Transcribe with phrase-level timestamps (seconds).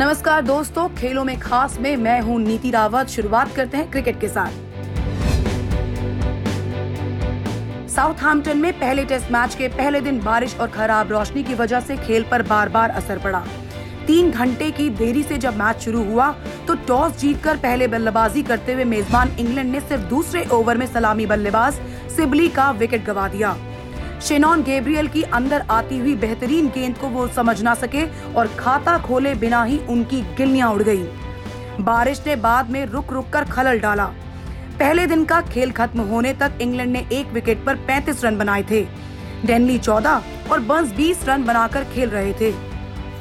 [0.00, 4.28] नमस्कार दोस्तों, खेलों में खास में मैं हूँ नीति रावत। शुरुआत करते हैं क्रिकेट के
[4.28, 4.50] साथ।
[7.88, 11.80] साउथ साउथहैम्पटन में पहले टेस्ट मैच के पहले दिन बारिश और खराब रोशनी की वजह
[11.80, 13.44] से खेल पर बार बार असर पड़ा।
[14.06, 16.32] तीन घंटे की देरी से जब मैच शुरू हुआ
[16.66, 21.26] तो टॉस जीतकर पहले बल्लेबाजी करते हुए मेजबान इंग्लैंड ने सिर्फ़ दूसरे ओवर में सलामी
[21.26, 21.80] बल्लेबाज
[22.16, 23.56] सिबली का विकेट गवा दिया।
[24.20, 28.04] शेनॉन गेब्रियल की अंदर आती हुई बेहतरीन गेंद को वो समझ ना सके
[28.34, 31.02] और खाता खोले बिना ही उनकी गिल्लियाँ उड़ गई।
[31.80, 34.04] बारिश ने बाद में रुक रुक कर खलल डाला।
[34.78, 38.62] पहले दिन का खेल खत्म होने तक इंग्लैंड ने एक विकेट पर 35 रन बनाए
[38.62, 38.82] थे।
[39.46, 42.52] डेनली 14 और बंस 20 रन बनाकर खेल रहे थे।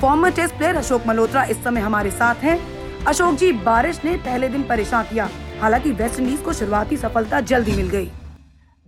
[0.01, 2.59] Former test player Ashok Malhotra इस समय हमारे साथ हैं।
[3.05, 5.29] अशोक जी, बारिश ने पहले दिन परेशान किया।
[5.61, 8.11] हालाँकि वेस्टइंडीज को शुरुआती सफलता जल्दी मिल गई।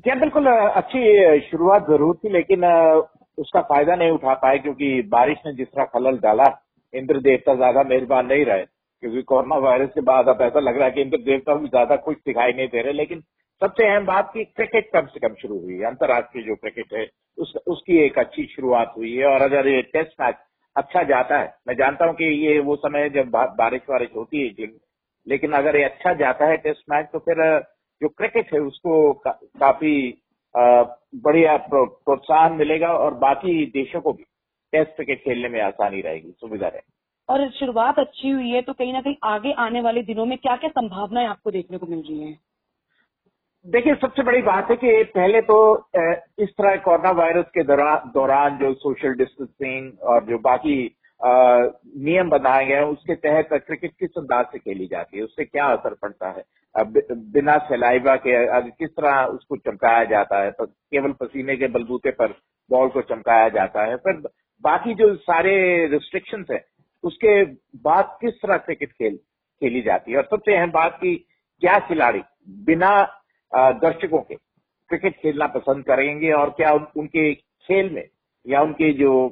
[0.05, 0.99] क्या बिल्कुल अच्छी
[1.41, 2.63] शुरुआत ज़रूर थी लेकिन
[3.37, 6.45] उसका फ़ायदा नहीं उठा पाए क्योंकि बारिश ने जिस तरह खलल डाला
[6.93, 10.85] इंद्र देवता ज़्यादा मेहरबान नहीं रहे क्योंकि कोरोना वायरस के बाद अब ऐसा लग रहा
[10.85, 13.21] है कि इंद्र देवता भी ज़्यादा कुछ दिखाई नहीं दे रहे लेकिन
[13.61, 17.05] सबसे अहम बात की क्रिकेट कम से कम शुरू हुई है अंतर्राष्ट्रीय जो क्रिकेट है
[17.37, 20.35] उस, उसकी एक अच्छी शुरुआत हुई है और अगर ये टेस्ट मैच
[20.75, 24.67] अच्छा जाता है मैं जानता हूँ कि ये वो समय जब बारिश वारिश होती है
[25.27, 27.43] लेकिन अगर ये अच्छा जाता है टेस्ट मैच तो फिर
[28.01, 30.17] जो क्रिकेट है उसको का, काफ़ी
[30.55, 34.23] बढ़िया प्रोत्साहन मिलेगा और बाकी देशों को भी।
[34.73, 36.89] टेस्ट क्रिकेट खेलने में आसानी रहेगी सुविधा रहेगी।
[37.29, 40.55] और शुरुआत अच्छी हुई है तो कहीं ना कहीं आगे आने वाले दिनों में क्या
[40.55, 42.37] क्या संभावनाएँ आपको देखने को मिल रही है?
[43.65, 45.57] देखिए सबसे बड़ी बात है कि पहले तो
[46.39, 50.75] इस तरह कोरोना वायरस के दौरान जो सोशल डिस्टेंसिंग और जो बाकी
[51.23, 55.65] नियम बनाए गए हैं उसके तहत क्रिकेट किस अंदाज से खेली जाती है उससे क्या
[55.65, 56.43] असर पड़ता है?
[57.33, 62.33] बिना सलाइवा के किस तरह उसको चमकाया जाता है केवल पसीने के बलबूते पर
[62.71, 64.21] बॉल को चमकाया जाता है फिर
[64.63, 65.53] बाकी जो सारे
[65.87, 66.65] रिस्ट्रिक्शंस है
[67.03, 67.43] उसके
[67.83, 69.17] बाद किस तरह क्रिकेट खेल
[69.61, 70.17] खेली जाती है?
[70.17, 71.15] और सबसे अहम बात की
[71.61, 73.21] क्या खिलाड़ी बिना
[73.53, 74.35] दर्शकों के
[74.89, 78.07] क्रिकेट खेलना पसंद करेंगे और क्या उन, उनके खेल में
[78.47, 79.29] या उनके जो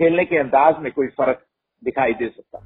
[0.00, 1.38] खेलने के अंदाज में कोई फ़र्क
[1.82, 2.58] दिखाई दे सकता।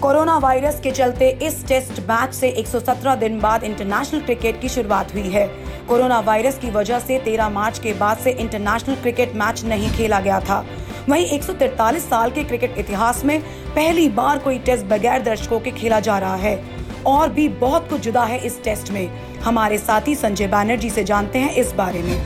[0.00, 5.14] कोरोना वायरस के चलते इस टेस्ट मैच से 117 दिन बाद इंटरनेशनल क्रिकेट की शुरुआत
[5.14, 5.46] हुई है।
[5.88, 10.20] कोरोना वायरस की वजह से 13 मार्च के बाद से इंटरनेशनल क्रिकेट मैच नहीं खेला
[10.20, 10.64] गया था।
[11.08, 13.40] वहीं 143 साल के क्रिकेट इतिहास में
[13.74, 16.75] पहली बार कोई टेस्ट बगैर दर्शकों के खेला जा रहा है।
[17.06, 19.06] और भी बहुत कुछ जुदा है इस टेस्ट में।
[19.40, 22.16] हमारे साथी संजय बैनर्जी से जानते हैं इस बारे में।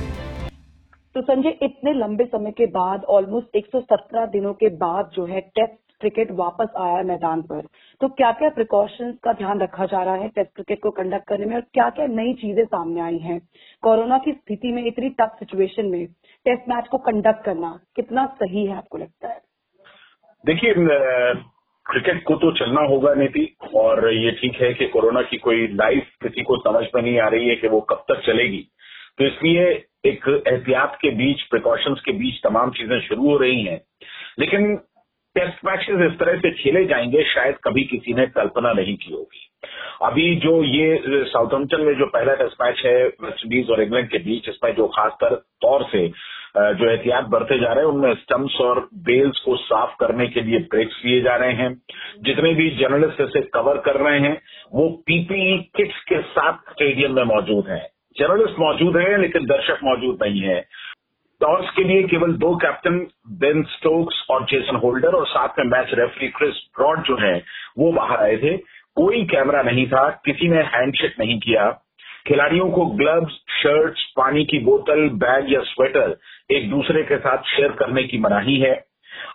[1.15, 5.79] तो संजय इतने लंबे समय के बाद ऑलमोस्ट 117 दिनों के बाद जो है टेस्ट
[6.01, 7.61] क्रिकेट वापस आया है मैदान पर।
[8.01, 11.47] तो क्या क्या प्रिकॉशंस का ध्यान रखा जा रहा है टेस्ट क्रिकेट को कंडक्ट करने
[11.47, 13.39] में और क्या क्या नई चीज़ें सामने आई हैं?
[13.83, 16.07] कोरोना की स्थिति में इतनी टफ सिचुएशन में
[16.47, 19.41] टेस्ट मैच को कंडक्ट करना कितना सही है आपको लगता है?
[20.45, 20.75] देखिए
[21.91, 26.11] क्रिकेट को तो चलना होगा नीति, और ये ठीक है कि कोरोना की कोई लाइफ
[26.23, 28.67] किसी को समझ में नहीं आ रही है कि वो कब तक चलेगी।
[29.19, 29.65] तो इसलिए
[30.07, 33.81] एक एहतियात के बीच प्रिकॉशंस के बीच तमाम चीज़ें शुरू हो रही हैं।
[34.39, 34.77] लेकिन
[35.37, 39.47] टेस्ट मैचेस इस तरह से खेले जाएँगे, शायद कभी किसी ने कल्पना नहीं की होगी।
[40.03, 44.19] अभी जो ये साउथम्पटन में जो पहला टेस्ट मैच है वेस्ट इंडीज और इंग्लैंड के
[44.19, 46.07] बीच, इसमें जो खासकर तौर से
[46.59, 50.59] जो एहतियात बरते जा रहे हैं, उनमें स्टम्प्स और बेल्स को साफ़ करने के लिए
[50.59, 51.83] ब्रेक्स लिए जा रहे हैं।
[52.23, 54.43] जितने भी जर्नलिस्ट इसे कवर कर रहे हैं,
[54.75, 57.87] वो पीपीई किट्स के साथ स्टेडियम में मौजूद हैं।
[58.19, 60.61] जर्नलिस्ट मौजूद हैं, लेकिन दर्शक मौजूद नहीं है।
[61.41, 65.89] टॉस के लिए केवल दो कैप्टन बेन स्टोक्स और जेसन होल्डर और साथ में मैच
[65.95, 67.45] रेफरी क्रिस ब्रॉड जो है,
[67.79, 68.57] वो बाहर आए थे।
[68.95, 71.81] कोई कैमरा नहीं था, किसी ने हैंडशेक नहीं किया।
[72.27, 76.17] खिलाड़ियों को ग्लव्स शर्ट्स पानी की बोतल बैग या स्वेटर
[76.51, 78.73] एक दूसरे के साथ शेयर करने की मनाही है।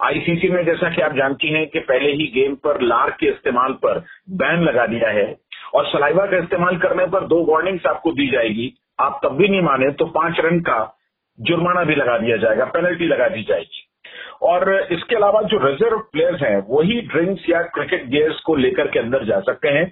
[0.03, 3.73] आईसीसी ने जैसा कि आप जानती हैं कि पहले ही गेम पर लार के इस्तेमाल
[3.83, 5.25] पर बैन लगा दिया है
[5.73, 9.61] और सलाइवा का इस्तेमाल करने पर दो वार्निंग्स आपको दी जाएगी। आप तब भी नहीं
[9.61, 10.79] माने तो पाँच रन का
[11.39, 13.83] जुर्माना भी लगा दिया जाएगा पेनल्टी लगा दी जाएगी।
[14.41, 18.99] और इसके अलावा जो रिज़र्व प्लेयर्स हैं, वही ड्रिंक्स या क्रिकेट गेयर्स को लेकर के
[18.99, 19.85] अंदर जा सकते हैं।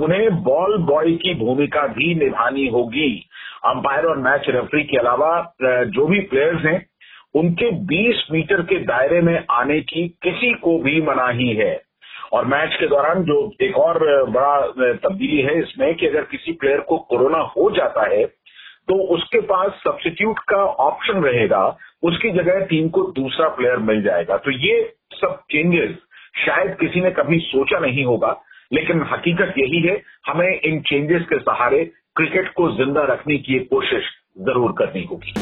[0.00, 3.10] उन्हें बॉल बॉय की भूमिका भी निभानी होगी।
[3.66, 5.30] अंपायर और मैच रेफरी के अलावा
[5.62, 6.86] जो भी प्लेयर्स हैं,
[7.34, 11.80] उनके 20 मीटर के दायरे में आने की किसी को भी मनाही है
[12.32, 13.98] और मैच के दौरान जो एक और
[14.30, 18.24] बड़ा तब्दीली है इसमें कि अगर किसी प्लेयर को कोरोना हो जाता है
[18.88, 21.64] तो उसके पास सब्सिट्यूट का ऑप्शन रहेगा,
[22.02, 24.82] उसकी जगह टीम को दूसरा प्लेयर मिल जाएगा। तो ये
[25.14, 25.96] सब चेंजेस
[26.36, 28.32] शायद किसी ने कभी सोचा नहीं होगा।
[28.70, 29.96] लेकिन हकीकत यही है,
[30.26, 31.84] हमें इन चेंजेस के सहारे
[32.16, 35.32] क्रिकेट को ज़िंदा रखने की कोशिश ज़रूर करनी होगी।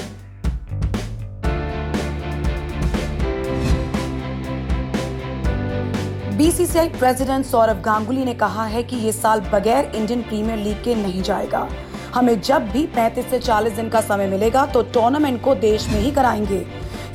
[6.36, 10.94] बीसीसीआई प्रेसिडेंट सौरभ गांगुली ने कहा है कि ये साल बगैर इंडियन प्रीमियर लीग के
[10.96, 11.68] नहीं जाएगा।
[12.14, 16.00] हमें जब भी 35 से 40 दिन का समय मिलेगा तो टूर्नामेंट को देश में
[16.00, 16.64] ही कराएँगे।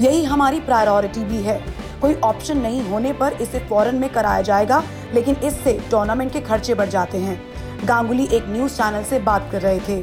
[0.02, 1.62] यही हमारी प्रायोरिटी भी है।
[2.02, 4.84] कोई ऑप्शन नहीं होने पर इसे फॉरन में कराया जाएगा।
[5.14, 7.40] लेकिन इससे टूर्नामेंट के खर्चे बढ़ जाते हैं।
[7.86, 9.98] गांगुली एक न्यूज़ चैनल से बात कर रहे थे।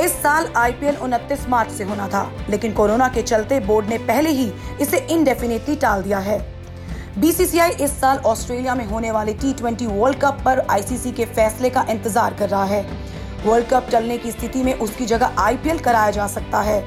[0.00, 4.30] इस साल आईपीएल 29 मार्च से होना था, लेकिन कोरोना के चलते बोर्ड ने पहले
[4.30, 6.40] ही इसे इनडेफिनेटली टाल दिया है।
[7.18, 11.84] बीसीसीआई इस साल ऑस्ट्रेलिया में होने वाले टी वर्ल्ड कप पर आईसीसी के फैसले का
[11.90, 12.86] इंतज़ार कर रहा है।
[13.44, 16.84] वर्ल्ड कप चलने की स्थिति में उसकी जगह आईपीएल कराया जा सकता है।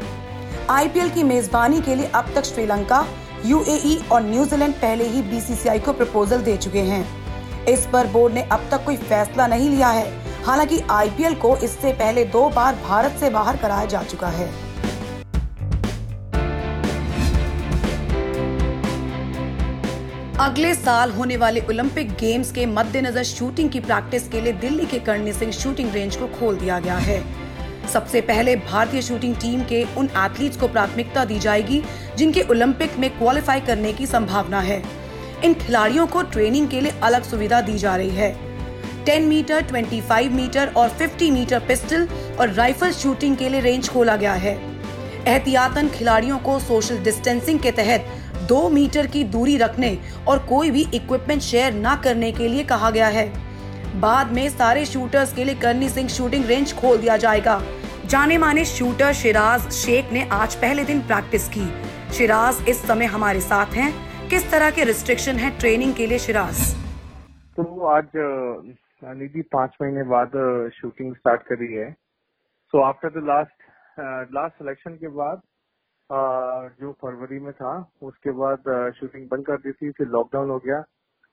[0.70, 3.06] आईपीएल की मेजबानी के लिए अब तक श्रीलंका
[3.46, 7.25] यूएई और न्यूजीलैंड पहले ही बीसीसीआई को प्रपोजल दे चुके हैं।
[7.70, 10.12] इस पर बोर्ड ने अब तक कोई फैसला नहीं लिया है।
[10.44, 14.50] हालाँकि आईपीएल को इससे पहले दो बार भारत से बाहर कराया जा चुका है।
[20.40, 25.00] अगले साल होने वाले ओलंपिक गेम्स के मद्देनजर शूटिंग की प्रैक्टिस के लिए दिल्ली के
[25.00, 27.24] कर्णी सिंह शूटिंग रेंज को खोल दिया गया है।
[27.88, 31.82] सबसे पहले भारतीय शूटिंग टीम के उन एथलीट्स को प्राथमिकता दी जाएगी,
[32.18, 34.82] जिनके ओलंपिक में क्वालिफाई करने की संभावना है।
[35.46, 38.32] इन खिलाड़ियों को ट्रेनिंग के लिए अलग सुविधा दी जा रही है।
[39.06, 42.08] 10 मीटर 25 मीटर और 50 मीटर पिस्टल
[42.40, 44.54] और राइफल शूटिंग के लिए रेंज खोला गया है।
[45.28, 48.06] एहतियातन खिलाड़ियों को सोशल डिस्टेंसिंग के तहत
[48.50, 49.98] दो मीटर की दूरी रखने
[50.28, 53.28] और कोई भी इक्विपमेंट शेयर न करने के लिए कहा गया है।
[54.00, 57.62] बाद में सारे शूटर्स के लिए करनी सिंह शूटिंग रेंज खोल दिया जाएगा।
[58.06, 61.70] जाने माने शूटर शिराज शेख ने आज पहले दिन प्रैक्टिस की।
[62.14, 63.94] शिराज इस समय हमारे साथ हैं।
[64.30, 66.60] किस तरह के रिस्ट्रिक्शन है ट्रेनिंग के लिए शिराज
[67.58, 68.16] तो आज
[69.18, 70.32] निधि पाँच महीने बाद
[70.76, 71.92] शूटिंग स्टार्ट करी है।
[72.74, 75.42] So after the last last selection के बाद
[76.80, 78.64] जो फरवरी में था, उसके बाद
[78.96, 80.84] शूटिंग बंद कर दी थी, फिर लॉकडाउन हो गया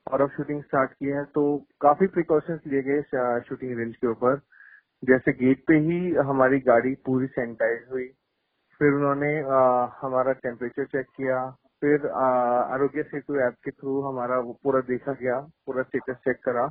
[0.07, 1.43] और अब शूटिंग स्टार्ट की है। तो
[1.81, 3.01] काफ़ी प्रिकॉशंस लिए गए
[3.49, 4.39] शूटिंग रेंज के ऊपर।
[5.03, 5.99] जैसे गेट पे ही
[6.29, 8.07] हमारी गाड़ी पूरी सैनिटाइज हुई,
[8.81, 9.35] फिर उन्होंने
[10.01, 11.43] हमारा टेम्परेचर चेक किया
[11.83, 16.67] फिर आरोग्य सेतु ऐप के थ्रू हमारा वो पूरा देखा गया पूरा स्टेटस चेक करा।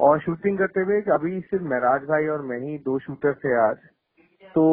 [0.00, 3.76] और शूटिंग करते हुए अभी सिर्फ़ महराज भाई और मैं ही दो शूटर थे आज।
[4.54, 4.64] तो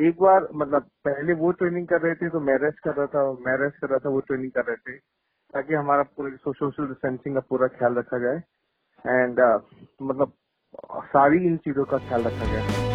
[0.00, 3.30] एक बार मतलब पहले वो ट्रेनिंग कर रहे थे तो मैं रेस्ट कर रहा था
[3.46, 4.96] मैं रेस्ट कर रहा था वो ट्रेनिंग कर रहे थे।
[5.54, 8.42] ताकि हमारा पूरे सोशल डिस्टेंसिंग का पूरा ख्याल रखा जाए।
[9.04, 9.60] एंड uh,
[10.02, 10.32] मतलब
[11.06, 12.85] सारी इन चीज़ों का ख्याल रखा जाए।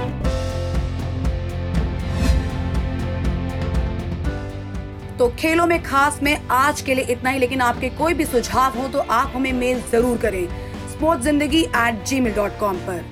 [5.21, 8.77] तो खेलों में खास में आज के लिए इतना ही, लेकिन आपके कोई भी सुझाव
[8.77, 10.47] हो तो आप हमें मेल ज़रूर करें
[10.91, 13.03] स्पोर्ट्स ज़िंदगी at ji mail dot com पर।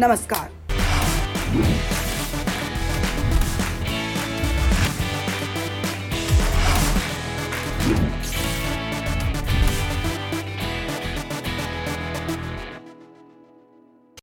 [0.00, 0.50] नमस्कार।